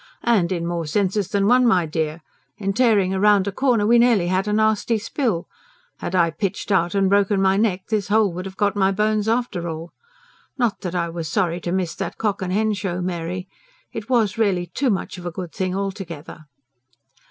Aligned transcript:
"And 0.23 0.51
in 0.51 0.65
more 0.65 0.87
senses 0.87 1.27
than 1.27 1.45
one, 1.45 1.63
my 1.67 1.85
dear. 1.85 2.23
In 2.57 2.73
tearing 2.73 3.11
round 3.13 3.45
a 3.47 3.51
corner 3.51 3.85
we 3.85 3.99
nearly 3.99 4.29
had 4.29 4.47
a 4.47 4.53
nasty 4.53 4.97
spill. 4.97 5.45
Had 5.99 6.15
I 6.15 6.31
pitched 6.31 6.71
out 6.71 6.95
and 6.95 7.07
broken 7.07 7.39
my 7.39 7.55
neck, 7.55 7.83
this 7.89 8.07
hole 8.07 8.33
would 8.33 8.45
have 8.45 8.57
got 8.57 8.75
my 8.75 8.91
bones 8.91 9.27
after 9.29 9.69
all. 9.69 9.91
Not 10.57 10.81
that 10.81 10.95
I 10.95 11.09
was 11.09 11.27
sorry 11.27 11.61
to 11.61 11.71
miss 11.71 11.93
that 11.97 12.17
cock 12.17 12.41
and 12.41 12.51
hen 12.51 12.73
show, 12.73 12.99
Mary. 12.99 13.47
It 13.93 14.09
was 14.09 14.39
really 14.39 14.65
too 14.73 14.89
much 14.89 15.19
of 15.19 15.25
a 15.27 15.31
good 15.31 15.51
thing 15.53 15.75
altogether." 15.75 16.45